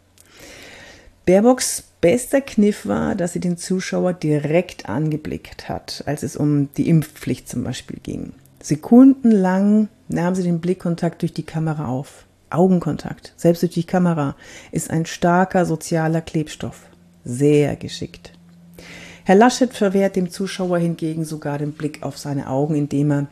Baerbocks 1.31 1.85
bester 2.01 2.41
Kniff 2.41 2.87
war, 2.87 3.15
dass 3.15 3.35
sie 3.35 3.39
den 3.39 3.57
Zuschauer 3.57 4.15
direkt 4.15 4.89
angeblickt 4.89 5.69
hat, 5.69 6.03
als 6.07 6.25
es 6.25 6.35
um 6.35 6.71
die 6.77 6.89
Impfpflicht 6.89 7.49
zum 7.49 7.63
Beispiel 7.63 7.99
ging. 8.03 8.33
Sekundenlang 8.61 9.87
nahm 10.09 10.35
sie 10.35 10.43
den 10.43 10.59
Blickkontakt 10.59 11.23
durch 11.23 11.33
die 11.33 11.45
Kamera 11.45 11.87
auf. 11.87 12.25
Augenkontakt, 12.51 13.33
selbst 13.37 13.63
durch 13.63 13.75
die 13.75 13.85
Kamera, 13.85 14.35
ist 14.73 14.91
ein 14.91 15.07
starker 15.07 15.67
sozialer 15.67 16.21
Klebstoff. 16.21 16.87
Sehr 17.25 17.77
geschickt. 17.77 18.33
Herr 19.23 19.37
Laschet 19.37 19.73
verwehrt 19.73 20.17
dem 20.17 20.33
Zuschauer 20.33 20.79
hingegen 20.79 21.25
sogar 21.25 21.59
den 21.59 21.75
Blick 21.75 22.03
auf 22.03 22.19
seine 22.19 22.49
Augen, 22.49 22.75
indem 22.75 23.13
er, 23.13 23.27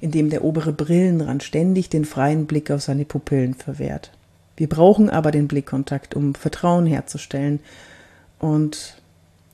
indem 0.00 0.30
der 0.30 0.44
obere 0.44 0.72
Brillenrand 0.72 1.42
ständig 1.42 1.88
den 1.88 2.04
freien 2.04 2.46
Blick 2.46 2.70
auf 2.70 2.82
seine 2.82 3.06
Pupillen 3.06 3.54
verwehrt. 3.54 4.12
Wir 4.60 4.68
brauchen 4.68 5.08
aber 5.08 5.30
den 5.30 5.48
Blickkontakt, 5.48 6.14
um 6.14 6.34
Vertrauen 6.34 6.84
herzustellen. 6.84 7.60
Und 8.38 9.00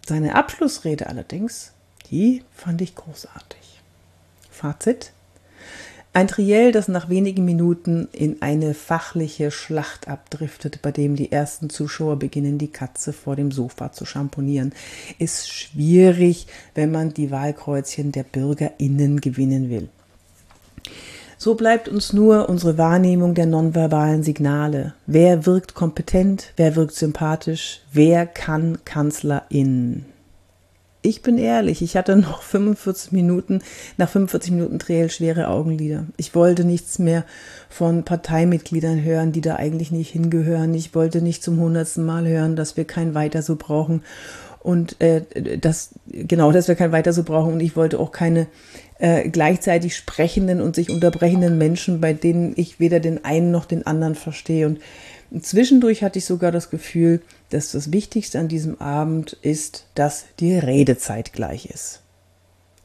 seine 0.04 0.34
Abschlussrede 0.34 1.06
allerdings, 1.06 1.74
die 2.10 2.42
fand 2.52 2.82
ich 2.82 2.96
großartig. 2.96 3.80
Fazit. 4.50 5.12
Ein 6.12 6.26
Triell, 6.26 6.72
das 6.72 6.88
nach 6.88 7.08
wenigen 7.08 7.44
Minuten 7.44 8.08
in 8.10 8.42
eine 8.42 8.74
fachliche 8.74 9.52
Schlacht 9.52 10.08
abdriftet, 10.08 10.82
bei 10.82 10.90
dem 10.90 11.14
die 11.14 11.30
ersten 11.30 11.70
Zuschauer 11.70 12.18
beginnen, 12.18 12.58
die 12.58 12.72
Katze 12.72 13.12
vor 13.12 13.36
dem 13.36 13.52
Sofa 13.52 13.92
zu 13.92 14.06
schamponieren, 14.06 14.72
ist 15.20 15.48
schwierig, 15.48 16.48
wenn 16.74 16.90
man 16.90 17.14
die 17.14 17.30
Wahlkreuzchen 17.30 18.10
der 18.10 18.24
BürgerInnen 18.24 19.20
gewinnen 19.20 19.70
will. 19.70 19.88
So 21.38 21.54
bleibt 21.54 21.88
uns 21.88 22.14
nur 22.14 22.48
unsere 22.48 22.78
Wahrnehmung 22.78 23.34
der 23.34 23.44
nonverbalen 23.44 24.22
Signale. 24.22 24.94
Wer 25.06 25.44
wirkt 25.44 25.74
kompetent, 25.74 26.52
wer 26.56 26.76
wirkt 26.76 26.94
sympathisch, 26.94 27.82
wer 27.92 28.24
kann 28.26 28.78
Kanzlerin? 28.86 30.06
Ich 31.02 31.22
bin 31.22 31.36
ehrlich, 31.36 31.82
ich 31.82 31.96
hatte 31.96 32.16
noch 32.16 32.40
45 32.40 33.12
Minuten, 33.12 33.60
nach 33.98 34.08
45 34.08 34.50
Minuten 34.50 34.78
Trail 34.78 35.10
schwere 35.10 35.48
Augenlider. 35.48 36.06
Ich 36.16 36.34
wollte 36.34 36.64
nichts 36.64 36.98
mehr 36.98 37.24
von 37.68 38.04
Parteimitgliedern 38.04 39.04
hören, 39.04 39.32
die 39.32 39.42
da 39.42 39.56
eigentlich 39.56 39.92
nicht 39.92 40.10
hingehören. 40.10 40.72
Ich 40.74 40.94
wollte 40.94 41.20
nicht 41.20 41.44
zum 41.44 41.60
hundertsten 41.60 42.04
Mal 42.06 42.26
hören, 42.26 42.56
dass 42.56 42.78
wir 42.78 42.86
kein 42.86 43.14
Weiter 43.14 43.42
so 43.42 43.56
brauchen 43.56 44.02
und 44.66 45.00
äh, 45.00 45.22
das 45.60 45.90
genau, 46.08 46.50
dass 46.50 46.66
wir 46.66 46.74
kein 46.74 46.90
Weiter 46.90 47.12
so 47.12 47.22
brauchen. 47.22 47.52
Und 47.52 47.60
ich 47.60 47.76
wollte 47.76 48.00
auch 48.00 48.10
keine 48.10 48.48
äh, 48.98 49.28
gleichzeitig 49.28 49.96
sprechenden 49.96 50.60
und 50.60 50.74
sich 50.74 50.90
unterbrechenden 50.90 51.58
Menschen, 51.58 52.00
bei 52.00 52.12
denen 52.12 52.54
ich 52.56 52.80
weder 52.80 53.00
den 53.00 53.24
einen 53.24 53.50
noch 53.50 53.64
den 53.64 53.86
anderen 53.86 54.14
verstehe. 54.14 54.66
Und 54.66 54.80
Zwischendurch 55.40 56.02
hatte 56.02 56.18
ich 56.18 56.24
sogar 56.24 56.52
das 56.52 56.70
Gefühl, 56.70 57.20
dass 57.50 57.72
das 57.72 57.92
Wichtigste 57.92 58.38
an 58.38 58.48
diesem 58.48 58.80
Abend 58.80 59.34
ist, 59.42 59.86
dass 59.94 60.24
die 60.40 60.56
Redezeit 60.56 61.32
gleich 61.32 61.66
ist. 61.66 62.00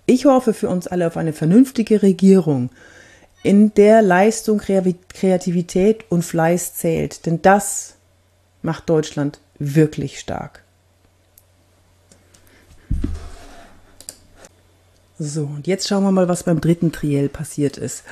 Ich 0.05 0.25
hoffe 0.25 0.53
für 0.53 0.67
uns 0.67 0.87
alle 0.87 1.07
auf 1.07 1.17
eine 1.17 1.33
vernünftige 1.33 2.01
Regierung, 2.01 2.69
in 3.43 3.73
der 3.73 4.01
Leistung, 4.01 4.59
Kreativität 4.59 6.05
und 6.09 6.23
Fleiß 6.23 6.75
zählt, 6.75 7.25
denn 7.25 7.41
das 7.41 7.95
macht 8.61 8.89
Deutschland 8.89 9.39
wirklich 9.57 10.19
stark. 10.19 10.63
So, 15.23 15.43
und 15.43 15.67
jetzt 15.67 15.87
schauen 15.87 16.03
wir 16.03 16.11
mal, 16.11 16.27
was 16.27 16.41
beim 16.41 16.61
dritten 16.61 16.91
Triell 16.91 17.29
passiert 17.29 17.77
ist. 17.77 18.03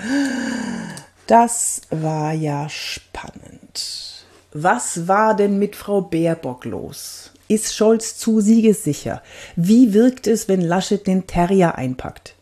Das 1.26 1.82
war 1.90 2.34
ja 2.34 2.70
spannend. 2.70 4.26
Was 4.54 5.08
war 5.08 5.36
denn 5.36 5.58
mit 5.58 5.76
Frau 5.76 6.02
Baerbock 6.02 6.66
los? 6.66 7.32
Ist 7.48 7.76
Scholz 7.76 8.16
zu 8.20 8.42
siegessicher? 8.42 9.24
Wie 9.56 9.96
wirkt 9.96 10.28
es, 10.28 10.48
wenn 10.48 10.62
Laschet 10.62 11.08
den 11.08 11.26
Terrier 11.26 11.80
einpackt? 11.80 12.36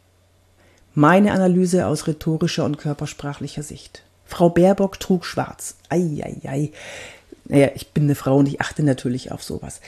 Meine 0.94 1.32
Analyse 1.32 1.88
aus 1.88 2.06
rhetorischer 2.06 2.66
und 2.66 2.78
körpersprachlicher 2.78 3.64
Sicht. 3.64 4.04
Frau 4.26 4.50
Baerbock 4.50 5.00
trug 5.00 5.24
schwarz. 5.24 5.78
Eieiei. 5.88 6.74
Naja, 7.50 7.70
ich 7.76 7.94
bin 7.94 8.04
eine 8.04 8.16
Frau 8.16 8.38
und 8.38 8.48
ich 8.48 8.60
achte 8.60 8.84
natürlich 8.84 9.32
auf 9.32 9.42
sowas. 9.42 9.80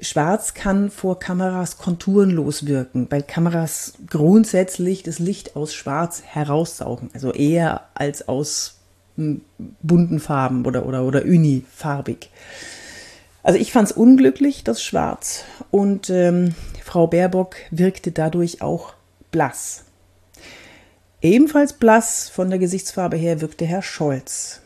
Schwarz 0.00 0.54
kann 0.54 0.90
vor 0.90 1.18
Kameras 1.18 1.76
konturenlos 1.76 2.66
wirken, 2.66 3.08
weil 3.10 3.22
Kameras 3.22 3.94
grundsätzlich 4.08 5.02
das 5.02 5.18
Licht 5.18 5.56
aus 5.56 5.74
Schwarz 5.74 6.22
heraussaugen. 6.24 7.10
Also 7.14 7.32
eher 7.32 7.88
als 7.94 8.28
aus 8.28 8.78
bunten 9.16 10.20
Farben 10.20 10.64
oder, 10.64 10.86
oder, 10.86 11.02
oder 11.04 11.22
unifarbig. 11.22 12.30
Also 13.42 13.58
ich 13.58 13.72
fand 13.72 13.90
es 13.90 13.96
unglücklich, 13.96 14.62
das 14.62 14.80
Schwarz. 14.82 15.44
Und 15.72 16.10
ähm, 16.10 16.54
Frau 16.84 17.08
Baerbock 17.08 17.56
wirkte 17.72 18.12
dadurch 18.12 18.62
auch 18.62 18.94
blass. 19.32 19.84
Ebenfalls 21.20 21.72
blass 21.72 22.28
von 22.28 22.48
der 22.48 22.60
Gesichtsfarbe 22.60 23.16
her 23.16 23.40
wirkte 23.40 23.64
Herr 23.64 23.82
Scholz. 23.82 24.60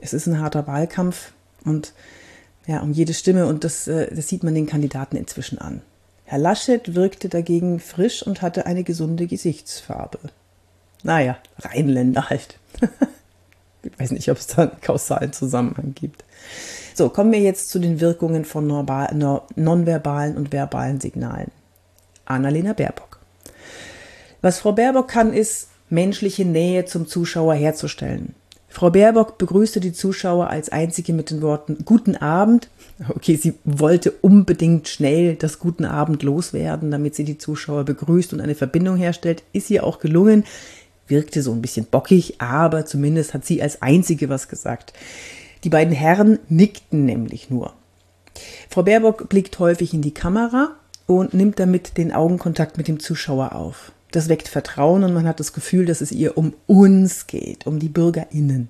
Es 0.00 0.12
ist 0.12 0.26
ein 0.26 0.40
harter 0.40 0.66
Wahlkampf 0.66 1.32
und 1.64 1.92
ja, 2.66 2.80
um 2.80 2.92
jede 2.92 3.14
Stimme 3.14 3.46
und 3.46 3.64
das, 3.64 3.88
äh, 3.88 4.14
das 4.14 4.28
sieht 4.28 4.44
man 4.44 4.54
den 4.54 4.66
Kandidaten 4.66 5.16
inzwischen 5.16 5.58
an. 5.58 5.82
Herr 6.24 6.38
Laschet 6.38 6.94
wirkte 6.94 7.28
dagegen 7.28 7.80
frisch 7.80 8.22
und 8.22 8.40
hatte 8.40 8.66
eine 8.66 8.84
gesunde 8.84 9.26
Gesichtsfarbe. 9.26 10.18
Naja, 11.02 11.36
Rheinländer 11.58 12.30
halt. 12.30 12.58
Ich 13.84 13.98
weiß 13.98 14.12
nicht, 14.12 14.30
ob 14.30 14.38
es 14.38 14.46
da 14.46 14.62
einen 14.62 14.80
kausalen 14.80 15.32
Zusammenhang 15.32 15.92
gibt. 15.94 16.24
So, 16.94 17.08
kommen 17.08 17.32
wir 17.32 17.40
jetzt 17.40 17.68
zu 17.68 17.80
den 17.80 18.00
Wirkungen 18.00 18.44
von 18.44 18.68
nonverbalen 18.68 20.36
und 20.36 20.52
verbalen 20.52 21.00
Signalen. 21.00 21.50
Annalena 22.24 22.74
Baerbock. 22.74 23.18
Was 24.40 24.60
Frau 24.60 24.70
Baerbock 24.70 25.08
kann, 25.08 25.32
ist, 25.32 25.68
menschliche 25.90 26.44
Nähe 26.44 26.84
zum 26.84 27.08
Zuschauer 27.08 27.54
herzustellen. 27.54 28.36
Frau 28.72 28.90
Baerbock 28.90 29.38
begrüßte 29.38 29.80
die 29.80 29.92
Zuschauer 29.92 30.48
als 30.48 30.70
einzige 30.70 31.12
mit 31.12 31.30
den 31.30 31.42
Worten 31.42 31.84
Guten 31.84 32.16
Abend. 32.16 32.68
Okay, 33.08 33.36
sie 33.36 33.54
wollte 33.64 34.12
unbedingt 34.22 34.88
schnell 34.88 35.36
das 35.36 35.58
Guten 35.58 35.84
Abend 35.84 36.22
loswerden, 36.22 36.90
damit 36.90 37.14
sie 37.14 37.24
die 37.24 37.38
Zuschauer 37.38 37.84
begrüßt 37.84 38.32
und 38.32 38.40
eine 38.40 38.54
Verbindung 38.54 38.96
herstellt. 38.96 39.42
Ist 39.52 39.70
ihr 39.70 39.84
auch 39.84 39.98
gelungen 39.98 40.44
wirkte 41.12 41.42
so 41.42 41.52
ein 41.52 41.62
bisschen 41.62 41.86
bockig, 41.86 42.40
aber 42.40 42.86
zumindest 42.86 43.34
hat 43.34 43.44
sie 43.44 43.62
als 43.62 43.82
einzige 43.82 44.28
was 44.28 44.48
gesagt. 44.48 44.92
Die 45.62 45.68
beiden 45.68 45.92
Herren 45.92 46.38
nickten 46.48 47.04
nämlich 47.04 47.50
nur. 47.50 47.74
Frau 48.68 48.82
Baerbock 48.82 49.28
blickt 49.28 49.58
häufig 49.58 49.92
in 49.92 50.02
die 50.02 50.14
Kamera 50.14 50.74
und 51.06 51.34
nimmt 51.34 51.60
damit 51.60 51.98
den 51.98 52.12
Augenkontakt 52.12 52.78
mit 52.78 52.88
dem 52.88 52.98
Zuschauer 52.98 53.54
auf. 53.54 53.92
Das 54.12 54.28
weckt 54.28 54.46
Vertrauen 54.46 55.04
und 55.04 55.14
man 55.14 55.26
hat 55.26 55.40
das 55.40 55.52
Gefühl, 55.52 55.86
dass 55.86 56.02
es 56.02 56.12
ihr 56.12 56.36
um 56.36 56.54
uns 56.66 57.26
geht, 57.26 57.66
um 57.66 57.78
die 57.78 57.88
Bürgerinnen. 57.88 58.68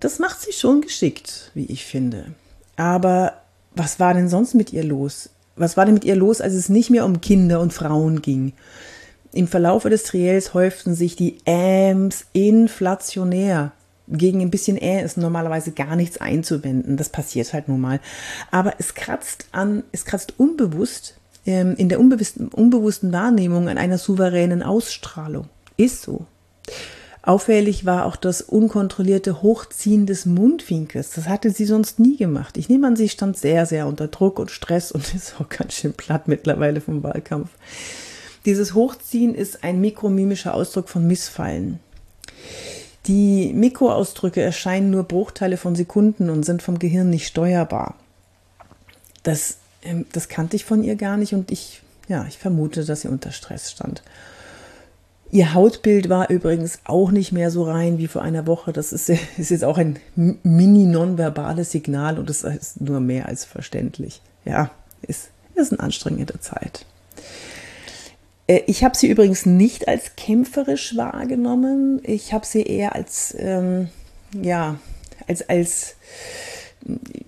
Das 0.00 0.18
macht 0.18 0.40
sie 0.40 0.52
schon 0.52 0.80
geschickt, 0.80 1.50
wie 1.54 1.66
ich 1.66 1.84
finde. 1.84 2.34
Aber 2.76 3.34
was 3.74 4.00
war 4.00 4.14
denn 4.14 4.28
sonst 4.28 4.54
mit 4.54 4.72
ihr 4.72 4.82
los? 4.82 5.30
Was 5.56 5.76
war 5.76 5.84
denn 5.84 5.94
mit 5.94 6.04
ihr 6.04 6.16
los, 6.16 6.40
als 6.40 6.54
es 6.54 6.68
nicht 6.68 6.90
mehr 6.90 7.04
um 7.04 7.20
Kinder 7.20 7.60
und 7.60 7.72
Frauen 7.72 8.22
ging? 8.22 8.54
Im 9.32 9.46
Verlaufe 9.46 9.90
des 9.90 10.04
Triels 10.04 10.54
häuften 10.54 10.94
sich 10.94 11.16
die 11.16 11.38
Äms 11.44 12.24
inflationär. 12.32 13.72
Gegen 14.08 14.40
ein 14.40 14.50
bisschen 14.50 14.78
Ä 14.78 15.02
ist 15.02 15.18
normalerweise 15.18 15.72
gar 15.72 15.96
nichts 15.96 16.18
einzuwenden. 16.18 16.96
Das 16.96 17.10
passiert 17.10 17.52
halt 17.52 17.68
nun 17.68 17.80
mal. 17.80 18.00
Aber 18.50 18.74
es 18.78 18.94
kratzt 18.94 19.46
an, 19.52 19.82
es 19.92 20.06
kratzt 20.06 20.34
unbewusst 20.38 21.16
in 21.46 21.88
der 21.88 22.00
unbewussten, 22.00 22.48
unbewussten 22.48 23.12
Wahrnehmung 23.12 23.68
an 23.68 23.78
einer 23.78 23.98
souveränen 23.98 24.62
Ausstrahlung. 24.62 25.48
Ist 25.76 26.02
so. 26.02 26.26
Auffällig 27.22 27.84
war 27.84 28.06
auch 28.06 28.14
das 28.14 28.40
unkontrollierte 28.40 29.42
Hochziehen 29.42 30.06
des 30.06 30.26
Mundwinkels. 30.26 31.10
Das 31.10 31.28
hatte 31.28 31.50
sie 31.50 31.64
sonst 31.64 31.98
nie 31.98 32.16
gemacht. 32.16 32.56
Ich 32.56 32.68
nehme 32.68 32.86
an, 32.86 32.94
sie 32.94 33.08
stand 33.08 33.36
sehr, 33.36 33.66
sehr 33.66 33.88
unter 33.88 34.06
Druck 34.06 34.38
und 34.38 34.52
Stress 34.52 34.92
und 34.92 35.12
ist 35.14 35.40
auch 35.40 35.48
ganz 35.48 35.74
schön 35.74 35.92
platt 35.92 36.28
mittlerweile 36.28 36.80
vom 36.80 37.02
Wahlkampf. 37.02 37.50
Dieses 38.44 38.74
Hochziehen 38.74 39.34
ist 39.34 39.64
ein 39.64 39.80
mikromimischer 39.80 40.54
Ausdruck 40.54 40.88
von 40.88 41.04
Missfallen. 41.04 41.80
Die 43.06 43.52
Mikroausdrücke 43.52 44.40
erscheinen 44.40 44.90
nur 44.90 45.02
Bruchteile 45.02 45.56
von 45.56 45.74
Sekunden 45.74 46.30
und 46.30 46.44
sind 46.44 46.62
vom 46.62 46.78
Gehirn 46.78 47.10
nicht 47.10 47.26
steuerbar. 47.26 47.96
Das, 49.24 49.50
ähm, 49.50 49.65
das 50.12 50.28
kannte 50.28 50.56
ich 50.56 50.64
von 50.64 50.82
ihr 50.82 50.96
gar 50.96 51.16
nicht 51.16 51.34
und 51.34 51.50
ich, 51.50 51.82
ja, 52.08 52.24
ich 52.28 52.38
vermute, 52.38 52.84
dass 52.84 53.02
sie 53.02 53.08
unter 53.08 53.32
Stress 53.32 53.70
stand. 53.70 54.02
Ihr 55.32 55.54
Hautbild 55.54 56.08
war 56.08 56.30
übrigens 56.30 56.78
auch 56.84 57.10
nicht 57.10 57.32
mehr 57.32 57.50
so 57.50 57.64
rein 57.64 57.98
wie 57.98 58.06
vor 58.06 58.22
einer 58.22 58.46
Woche. 58.46 58.72
Das 58.72 58.92
ist, 58.92 59.08
ist 59.36 59.50
jetzt 59.50 59.64
auch 59.64 59.78
ein 59.78 59.98
mini-nonverbales 60.14 61.70
Signal 61.70 62.18
und 62.18 62.30
das 62.30 62.42
ist 62.42 62.80
nur 62.80 63.00
mehr 63.00 63.26
als 63.26 63.44
verständlich. 63.44 64.20
Ja, 64.44 64.70
ist, 65.02 65.30
ist 65.54 65.72
eine 65.72 65.80
anstrengende 65.80 66.38
Zeit. 66.40 66.86
Äh, 68.46 68.62
ich 68.66 68.84
habe 68.84 68.96
sie 68.96 69.08
übrigens 69.08 69.46
nicht 69.46 69.88
als 69.88 70.16
kämpferisch 70.16 70.96
wahrgenommen. 70.96 72.00
Ich 72.04 72.32
habe 72.32 72.46
sie 72.46 72.62
eher 72.62 72.94
als, 72.94 73.34
ähm, 73.38 73.88
ja, 74.40 74.78
als, 75.26 75.48
als, 75.48 75.96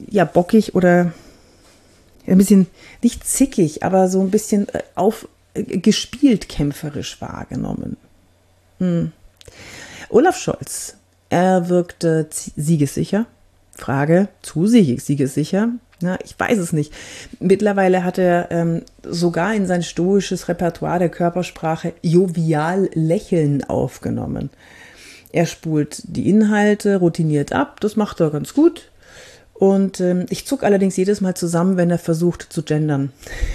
ja, 0.09 0.25
bockig 0.25 0.75
oder, 0.75 1.13
ein 2.33 2.39
bisschen, 2.39 2.67
nicht 3.03 3.27
zickig, 3.27 3.83
aber 3.83 4.09
so 4.09 4.21
ein 4.21 4.31
bisschen 4.31 4.69
äh, 4.69 4.83
auf, 4.95 5.29
äh, 5.55 5.63
gespielt 5.63 6.49
kämpferisch 6.49 7.21
wahrgenommen. 7.21 7.97
Hm. 8.79 9.13
Olaf 10.11 10.39
Scholz, 10.39 10.97
er 11.31 11.69
wirkte 11.69 12.29
siegessicher. 12.31 13.27
Frage, 13.75 14.29
zu 14.43 14.67
siegessicher? 14.67 15.71
Na, 16.01 16.19
ich 16.25 16.39
weiß 16.39 16.59
es 16.59 16.73
nicht. 16.73 16.93
Mittlerweile 17.41 18.05
hat 18.05 18.19
er 18.19 18.51
ähm, 18.51 18.83
sogar 19.03 19.55
in 19.55 19.67
sein 19.67 19.83
stoisches 19.83 20.49
Repertoire 20.49 20.99
der 21.01 21.09
Körpersprache 21.09 21.93
jovial 22.03 22.89
Lächeln 22.95 23.65
aufgenommen. 23.65 24.51
Er 25.33 25.47
spult 25.47 26.03
die 26.05 26.29
Inhalte 26.29 26.97
routiniert 26.97 27.53
ab, 27.53 27.81
das 27.81 27.97
macht 27.97 28.21
er 28.21 28.31
ganz 28.31 28.55
gut. 28.55 28.91
Und 29.59 30.01
ähm, 30.01 30.27
ich 30.31 30.47
zuck 30.47 30.63
allerdings 30.63 30.97
jedes 30.97 31.21
Mal 31.21 31.35
zusammen, 31.35 31.77
wenn 31.77 31.91
er 31.91 31.99
versucht 31.99 32.47
zu 32.49 32.63
gendern. 32.63 33.13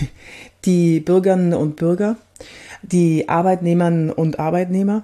Die 0.65 0.99
Bürgerinnen 0.99 1.53
und 1.53 1.75
Bürger, 1.75 2.15
die 2.81 3.27
Arbeitnehmerinnen 3.27 4.11
und 4.11 4.39
Arbeitnehmer, 4.39 5.03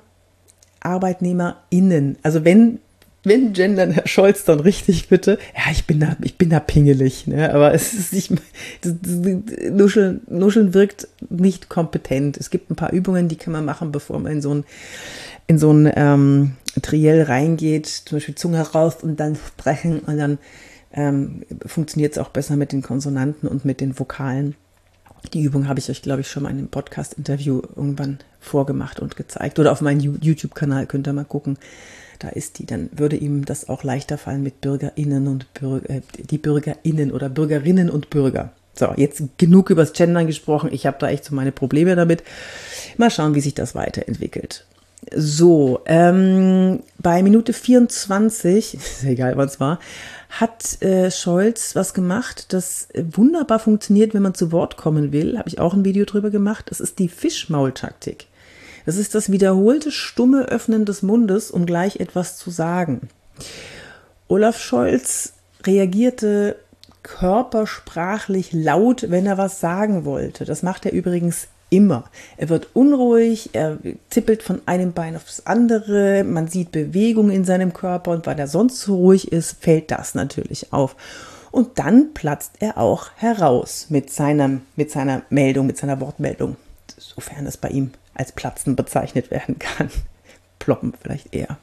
ArbeitnehmerInnen. 0.80 2.18
Also 2.24 2.46
wenn, 2.46 2.80
wenn 3.24 3.52
gendern 3.54 3.92
Herr 3.92 4.08
Scholz 4.08 4.46
dann 4.46 4.62
richtig 4.62 5.10
bitte. 5.10 5.38
Ja, 5.56 5.72
ich 5.72 5.86
bin 5.86 6.00
da, 6.00 6.16
ich 6.22 6.38
bin 6.38 6.50
da 6.50 6.60
pingelig, 6.60 7.28
ne? 7.28 7.54
aber 7.54 7.74
es 7.74 7.94
ist 7.94 8.14
nicht, 8.14 8.32
Nuscheln, 9.72 10.22
Nuscheln 10.30 10.74
wirkt 10.74 11.08
nicht 11.30 11.70
kompetent. 11.70 12.38
Es 12.38 12.50
gibt 12.50 12.70
ein 12.72 12.76
paar 12.76 12.94
Übungen, 12.94 13.28
die 13.28 13.36
kann 13.36 13.54
man 13.54 13.66
machen, 13.66 13.92
bevor 13.92 14.20
man 14.20 14.34
in 14.34 14.42
so 14.42 14.54
ein, 14.54 14.64
in 15.48 15.58
so 15.58 15.72
ein 15.74 15.92
ähm, 15.96 16.52
Triell 16.82 17.24
reingeht, 17.24 17.88
zum 17.88 18.18
Beispiel 18.18 18.36
Zunge 18.36 18.62
raus 18.62 18.98
und 19.02 19.20
dann 19.20 19.36
sprechen 19.36 20.00
und 20.00 20.18
dann 20.18 20.38
ähm, 20.94 21.44
funktioniert 21.66 22.14
es 22.14 22.18
auch 22.18 22.30
besser 22.30 22.56
mit 22.56 22.72
den 22.72 22.82
Konsonanten 22.82 23.48
und 23.48 23.66
mit 23.66 23.82
den 23.82 23.98
Vokalen. 23.98 24.56
Die 25.34 25.44
Übung 25.44 25.68
habe 25.68 25.80
ich 25.80 25.90
euch, 25.90 26.02
glaube 26.02 26.22
ich, 26.22 26.30
schon 26.30 26.44
mal 26.44 26.50
in 26.50 26.58
einem 26.58 26.70
Podcast-Interview 26.70 27.62
irgendwann 27.76 28.20
vorgemacht 28.40 29.00
und 29.00 29.16
gezeigt. 29.16 29.60
Oder 29.60 29.72
auf 29.72 29.82
meinem 29.82 30.18
YouTube-Kanal 30.22 30.88
könnt 30.88 31.08
ihr 31.08 31.14
mal 31.14 31.26
gucken. 31.26 31.58
Da 32.20 32.30
ist 32.30 32.60
die. 32.60 32.66
Dann 32.66 32.90
würde 32.92 33.16
ihm 33.16 33.46
das 33.46 33.70
auch 33.70 33.84
leichter 33.84 34.18
fallen 34.18 34.44
mit 34.44 34.62
BürgerInnen 34.62 35.28
und 35.28 35.54
Bürger, 35.54 35.90
äh, 35.90 36.02
die 36.18 36.38
BürgerInnen 36.38 37.12
oder 37.12 37.30
Bürgerinnen 37.30 37.90
und 37.90 38.10
Bürger. 38.10 38.52
So, 38.74 38.94
jetzt 38.96 39.22
genug 39.38 39.70
übers 39.70 39.94
Gendern 39.94 40.28
gesprochen. 40.28 40.70
Ich 40.72 40.86
habe 40.86 40.98
da 41.00 41.10
echt 41.10 41.26
so 41.26 41.36
meine 41.36 41.52
Probleme 41.52 41.96
damit. 41.96 42.24
Mal 42.98 43.12
schauen, 43.12 43.36
wie 43.36 43.42
sich 43.42 43.54
das 43.54 43.76
weiterentwickelt. 43.76 44.66
So, 45.14 45.82
ähm, 45.86 46.82
bei 46.98 47.24
Minute 47.24 47.54
24, 47.54 48.74
ist 48.76 49.04
egal, 49.04 49.38
wann 49.38 49.48
es 49.48 49.60
war, 49.60 49.80
hat 50.30 50.82
äh, 50.82 51.10
Scholz 51.10 51.76
was 51.76 51.94
gemacht, 51.94 52.54
das 52.54 52.88
wunderbar 52.96 53.60
funktioniert, 53.60 54.14
wenn 54.14 54.22
man 54.22 54.36
zu 54.36 54.52
Wort 54.52 54.78
kommen 54.78 55.12
will. 55.12 55.38
Habe 55.38 55.50
ich 55.50 55.60
auch 55.60 55.74
ein 55.74 55.84
Video 55.84 56.06
drüber 56.06 56.30
gemacht. 56.30 56.66
Das 56.70 56.80
ist 56.80 57.00
die 57.00 57.10
Fischmaultaktik. 57.10 58.28
Das 58.86 58.96
ist 58.96 59.16
das 59.16 59.32
wiederholte 59.32 59.92
stumme 59.92 60.48
Öffnen 60.48 60.86
des 60.86 61.02
Mundes, 61.02 61.52
um 61.52 61.66
gleich 61.66 62.00
etwas 62.00 62.38
zu 62.38 62.52
sagen. 62.52 63.10
Olaf 64.28 64.60
Scholz 64.60 65.34
reagierte 65.66 66.56
körpersprachlich 67.02 68.54
laut, 68.54 69.10
wenn 69.10 69.26
er 69.26 69.38
was 69.38 69.60
sagen 69.60 70.06
wollte. 70.06 70.46
Das 70.46 70.64
macht 70.64 70.86
er 70.86 70.94
übrigens 70.94 71.48
immer. 71.70 72.06
Er 72.38 72.50
wird 72.50 72.70
unruhig, 72.74 73.52
er 73.54 73.78
tippelt 74.10 74.44
von 74.44 74.62
einem 74.66 74.94
Bein 74.94 75.16
aufs 75.16 75.46
andere, 75.46 76.24
man 76.24 76.48
sieht 76.48 76.72
Bewegung 76.72 77.30
in 77.30 77.46
seinem 77.46 77.74
Körper 77.74 78.12
und 78.12 78.26
weil 78.26 78.40
er 78.40 78.48
sonst 78.48 78.82
so 78.82 78.96
ruhig 78.96 79.32
ist, 79.32 79.58
fällt 79.62 79.92
das 79.92 80.16
natürlich 80.16 80.74
auf. 80.74 80.96
Und 81.52 81.80
dann 81.80 82.14
platzt 82.14 82.54
er 82.60 82.78
auch 82.78 83.10
heraus 83.16 83.88
mit, 83.90 84.12
seinem, 84.12 84.62
mit 84.76 84.92
seiner 84.92 85.24
Meldung, 85.30 85.68
mit 85.68 85.78
seiner 85.78 86.00
Wortmeldung, 86.00 86.58
sofern 86.98 87.48
es 87.48 87.58
bei 87.58 87.70
ihm 87.70 87.92
als 88.14 88.32
Platzen 88.32 88.76
bezeichnet 88.76 89.32
werden 89.32 89.58
kann. 89.58 89.90
Ploppen 90.60 90.94
vielleicht 91.02 91.34
eher. 91.34 91.58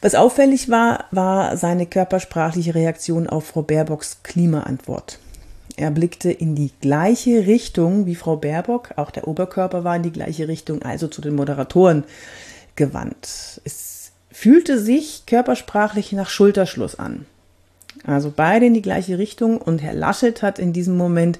Was 0.00 0.14
auffällig 0.14 0.70
war, 0.70 1.06
war 1.10 1.56
seine 1.56 1.86
körpersprachliche 1.86 2.74
Reaktion 2.74 3.26
auf 3.26 3.46
Frau 3.46 3.62
Baerbocks 3.62 4.22
Klimaantwort. 4.22 5.18
Er 5.78 5.92
blickte 5.92 6.32
in 6.32 6.56
die 6.56 6.72
gleiche 6.80 7.46
Richtung 7.46 8.04
wie 8.04 8.16
Frau 8.16 8.34
Baerbock, 8.34 8.94
auch 8.96 9.12
der 9.12 9.28
Oberkörper 9.28 9.84
war 9.84 9.94
in 9.94 10.02
die 10.02 10.10
gleiche 10.10 10.48
Richtung, 10.48 10.82
also 10.82 11.06
zu 11.06 11.20
den 11.20 11.36
Moderatoren 11.36 12.02
gewandt. 12.74 13.60
Es 13.62 14.10
fühlte 14.32 14.80
sich 14.80 15.22
körpersprachlich 15.26 16.10
nach 16.10 16.30
Schulterschluss 16.30 16.96
an. 16.98 17.26
Also 18.04 18.32
beide 18.34 18.66
in 18.66 18.74
die 18.74 18.82
gleiche 18.82 19.18
Richtung 19.18 19.58
und 19.58 19.80
Herr 19.80 19.94
Laschet 19.94 20.42
hat 20.42 20.58
in 20.58 20.72
diesem 20.72 20.96
Moment 20.96 21.38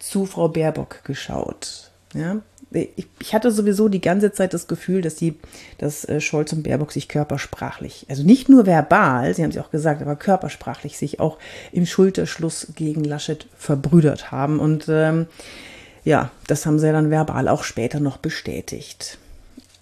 zu 0.00 0.26
Frau 0.26 0.48
Baerbock 0.48 1.04
geschaut. 1.04 1.92
Ja, 2.12 2.38
ich, 2.70 3.06
ich, 3.20 3.34
hatte 3.34 3.50
sowieso 3.50 3.88
die 3.88 4.00
ganze 4.00 4.32
Zeit 4.32 4.52
das 4.52 4.66
Gefühl, 4.66 5.00
dass 5.00 5.14
die, 5.14 5.36
dass 5.78 6.04
äh, 6.04 6.20
Scholz 6.20 6.52
und 6.52 6.62
Baerbock 6.62 6.92
sich 6.92 7.08
körpersprachlich, 7.08 8.06
also 8.08 8.22
nicht 8.24 8.48
nur 8.48 8.66
verbal, 8.66 9.34
sie 9.34 9.42
haben 9.42 9.50
es 9.50 9.58
auch 9.58 9.70
gesagt, 9.70 10.02
aber 10.02 10.16
körpersprachlich 10.16 10.98
sich 10.98 11.20
auch 11.20 11.38
im 11.72 11.86
Schulterschluss 11.86 12.68
gegen 12.74 13.04
Laschet 13.04 13.46
verbrüdert 13.56 14.30
haben. 14.30 14.58
Und 14.58 14.86
ähm, 14.88 15.26
ja, 16.04 16.30
das 16.46 16.66
haben 16.66 16.78
sie 16.78 16.90
dann 16.90 17.10
verbal 17.10 17.48
auch 17.48 17.64
später 17.64 18.00
noch 18.00 18.16
bestätigt. 18.16 19.18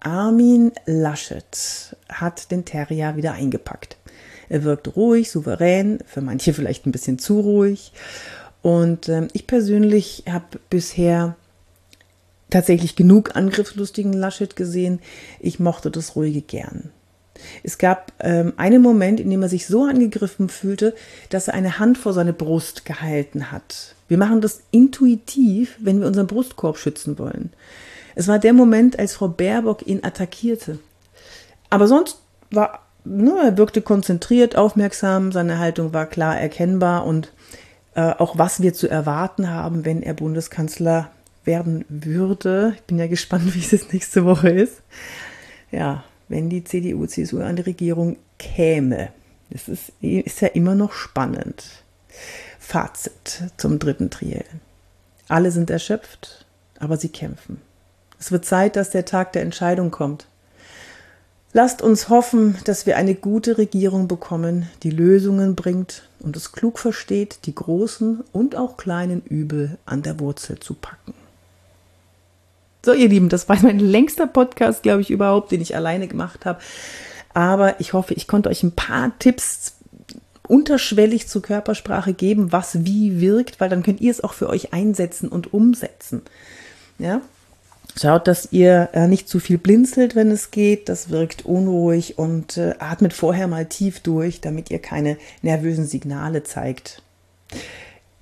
Armin 0.00 0.72
Laschet 0.84 1.96
hat 2.10 2.50
den 2.50 2.64
Terrier 2.64 3.16
wieder 3.16 3.32
eingepackt. 3.32 3.96
Er 4.50 4.62
wirkt 4.62 4.94
ruhig, 4.94 5.30
souverän, 5.30 6.00
für 6.06 6.20
manche 6.20 6.52
vielleicht 6.54 6.86
ein 6.86 6.92
bisschen 6.92 7.18
zu 7.18 7.40
ruhig. 7.40 7.92
Und 8.62 9.08
ähm, 9.08 9.28
ich 9.32 9.46
persönlich 9.46 10.24
habe 10.28 10.58
bisher 10.70 11.36
tatsächlich 12.50 12.96
genug 12.96 13.37
angriffslustigen 13.37 14.12
Laschet 14.12 14.57
gesehen. 14.57 15.00
Ich 15.40 15.59
mochte 15.61 15.90
das 15.90 16.16
ruhige 16.16 16.42
gern. 16.42 16.90
Es 17.62 17.78
gab 17.78 18.12
ähm, 18.20 18.52
einen 18.57 18.83
Moment, 18.83 19.20
in 19.20 19.30
dem 19.30 19.42
er 19.42 19.48
sich 19.48 19.66
so 19.66 19.85
angegriffen 19.85 20.48
fühlte, 20.48 20.94
dass 21.30 21.48
er 21.48 21.54
eine 21.54 21.78
Hand 21.78 21.98
vor 21.98 22.12
seine 22.12 22.33
Brust 22.33 22.85
gehalten 22.85 23.50
hat. 23.50 23.94
Wir 24.09 24.18
machen 24.18 24.40
das 24.40 24.61
intuitiv, 24.70 25.76
wenn 25.80 26.00
wir 26.00 26.07
unseren 26.07 26.26
Brustkorb 26.26 26.78
schützen 26.78 27.18
wollen. 27.18 27.52
Es 28.14 28.28
war 28.28 28.38
der 28.38 28.52
Moment, 28.52 28.98
als 28.98 29.14
Frau 29.14 29.28
Baerbock 29.28 29.87
ihn 29.87 30.04
attackierte. 30.04 30.78
Aber 31.70 31.88
sonst 31.88 32.18
war, 32.50 32.87
ne, 33.04 33.35
er 33.42 33.59
wirkte 33.59 33.83
konzentriert, 33.83 34.57
aufmerksam, 34.57 35.33
seine 35.33 35.59
Haltung 35.59 35.92
war 35.92 36.07
klar 36.07 36.38
erkennbar 36.38 37.07
und 37.07 37.33
äh, 37.94 38.12
auch 38.12 38.38
was 38.38 38.62
wir 38.62 38.74
zu 38.74 38.88
erwarten 38.88 39.50
haben, 39.50 39.85
wenn 39.85 40.02
er 40.02 40.14
Bundeskanzler 40.14 41.11
werden 41.44 41.85
würde. 41.88 42.72
Ich 42.76 42.83
bin 42.83 42.98
ja 42.98 43.07
gespannt, 43.07 43.54
wie 43.54 43.76
es 43.76 43.92
nächste 43.92 44.24
Woche 44.24 44.50
ist. 44.50 44.83
Ja, 45.70 46.04
wenn 46.28 46.50
die 46.50 46.64
CDU, 46.64 47.07
CSU 47.07 47.40
an 47.40 47.57
die 47.57 47.62
Regierung 47.62 48.16
käme. 48.38 49.11
Das 49.50 49.68
ist, 49.68 49.92
ist 50.00 50.40
ja 50.40 50.48
immer 50.48 50.74
noch 50.74 50.92
spannend. 50.92 51.85
Fazit 52.59 53.42
zum 53.57 53.78
dritten 53.78 54.11
Triell. 54.11 54.44
Alle 55.28 55.50
sind 55.50 55.70
erschöpft, 55.70 56.46
aber 56.78 56.96
sie 56.96 57.09
kämpfen. 57.09 57.61
Es 58.18 58.33
wird 58.33 58.44
Zeit, 58.44 58.76
dass 58.76 58.90
der 58.90 59.04
Tag 59.04 59.33
der 59.33 59.42
Entscheidung 59.42 59.90
kommt. 59.90 60.26
Lasst 61.52 61.83
uns 61.83 62.09
hoffen, 62.09 62.57
dass 62.64 62.85
wir 62.85 62.96
eine 62.96 63.14
gute 63.14 63.59
Regierung 63.59 64.09
bekommen, 64.09 64.68
die 64.83 64.90
Lösungen 64.90 65.54
bringt 65.54 66.09
und 66.18 66.37
es 66.37 66.50
klug 66.50 66.80
versteht, 66.80 67.46
die 67.46 67.54
großen 67.54 68.24
und 68.33 68.57
auch 68.57 68.76
kleinen 68.76 69.22
Übel 69.22 69.78
an 69.87 70.02
der 70.02 70.18
Wurzel 70.18 70.59
zu 70.59 70.74
packen. 70.74 71.14
So, 72.84 72.92
ihr 72.92 73.08
Lieben, 73.08 73.28
das 73.28 73.48
war 73.48 73.58
mein 73.62 73.78
längster 73.78 74.26
Podcast, 74.26 74.82
glaube 74.82 75.00
ich, 75.00 75.10
überhaupt, 75.10 75.52
den 75.52 75.60
ich 75.60 75.74
alleine 75.74 76.08
gemacht 76.08 76.44
habe. 76.44 76.60
Aber 77.32 77.80
ich 77.80 77.92
hoffe, 77.92 78.14
ich 78.14 78.28
konnte 78.28 78.48
euch 78.48 78.62
ein 78.62 78.72
paar 78.72 79.18
Tipps 79.18 79.74
unterschwellig 80.46 81.26
zur 81.26 81.42
Körpersprache 81.42 82.12
geben, 82.12 82.52
was 82.52 82.84
wie 82.84 83.20
wirkt, 83.20 83.60
weil 83.60 83.70
dann 83.70 83.82
könnt 83.82 84.00
ihr 84.00 84.10
es 84.10 84.22
auch 84.22 84.34
für 84.34 84.48
euch 84.48 84.72
einsetzen 84.72 85.28
und 85.28 85.54
umsetzen. 85.54 86.22
Ja, 86.98 87.22
Schaut, 87.96 88.26
dass 88.26 88.48
ihr 88.50 88.88
äh, 88.92 89.06
nicht 89.06 89.28
zu 89.28 89.38
viel 89.38 89.56
blinzelt, 89.56 90.16
wenn 90.16 90.32
es 90.32 90.50
geht. 90.50 90.88
Das 90.88 91.10
wirkt 91.10 91.46
unruhig 91.46 92.18
und 92.18 92.56
äh, 92.56 92.74
atmet 92.80 93.12
vorher 93.12 93.46
mal 93.46 93.66
tief 93.66 94.00
durch, 94.00 94.40
damit 94.40 94.70
ihr 94.70 94.80
keine 94.80 95.16
nervösen 95.42 95.86
Signale 95.86 96.42
zeigt. 96.42 97.02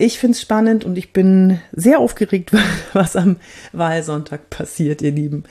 Ich 0.03 0.19
finde 0.19 0.35
es 0.35 0.43
spannend 0.43 0.85
und 0.85 0.99
ich 0.99 1.12
bin 1.12 1.61
sehr 1.71 2.01
aufgeregt, 2.01 2.51
was 2.93 3.15
am 3.15 3.37
Wahlsonntag 3.71 4.51
passiert, 4.51 5.01
ihr 5.01 5.12
Lieben. 5.12 5.45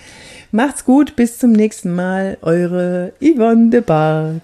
Macht's 0.52 0.84
gut, 0.84 1.16
bis 1.16 1.38
zum 1.38 1.54
nächsten 1.54 1.96
Mal. 1.96 2.38
Eure 2.42 3.14
Yvonne 3.22 3.70
de 3.70 3.80
Barg. 3.80 4.42